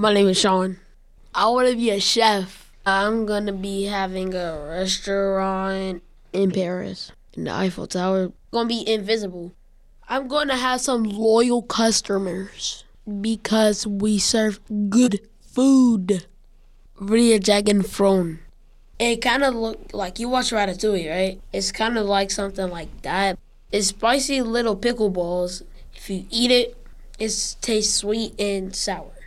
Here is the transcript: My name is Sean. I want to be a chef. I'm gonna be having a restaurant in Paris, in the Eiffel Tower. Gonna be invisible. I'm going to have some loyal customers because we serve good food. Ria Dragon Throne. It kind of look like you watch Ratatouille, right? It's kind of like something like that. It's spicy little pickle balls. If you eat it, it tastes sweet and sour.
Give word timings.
My 0.00 0.14
name 0.14 0.28
is 0.28 0.40
Sean. 0.40 0.78
I 1.34 1.50
want 1.50 1.68
to 1.68 1.76
be 1.76 1.90
a 1.90 2.00
chef. 2.00 2.72
I'm 2.86 3.26
gonna 3.26 3.52
be 3.52 3.84
having 3.84 4.34
a 4.34 4.58
restaurant 4.66 6.02
in 6.32 6.52
Paris, 6.52 7.12
in 7.34 7.44
the 7.44 7.50
Eiffel 7.50 7.86
Tower. 7.86 8.32
Gonna 8.50 8.66
be 8.66 8.88
invisible. 8.88 9.52
I'm 10.08 10.26
going 10.26 10.48
to 10.48 10.56
have 10.56 10.80
some 10.80 11.02
loyal 11.02 11.60
customers 11.60 12.84
because 13.20 13.86
we 13.86 14.18
serve 14.18 14.58
good 14.88 15.20
food. 15.42 16.24
Ria 16.98 17.38
Dragon 17.38 17.82
Throne. 17.82 18.38
It 18.98 19.20
kind 19.20 19.44
of 19.44 19.54
look 19.54 19.92
like 19.92 20.18
you 20.18 20.30
watch 20.30 20.50
Ratatouille, 20.50 21.10
right? 21.10 21.40
It's 21.52 21.72
kind 21.72 21.98
of 21.98 22.06
like 22.06 22.30
something 22.30 22.70
like 22.70 23.02
that. 23.02 23.38
It's 23.70 23.88
spicy 23.88 24.40
little 24.40 24.76
pickle 24.76 25.10
balls. 25.10 25.62
If 25.94 26.08
you 26.08 26.24
eat 26.30 26.50
it, 26.50 26.74
it 27.18 27.56
tastes 27.60 27.92
sweet 27.96 28.40
and 28.40 28.74
sour. 28.74 29.19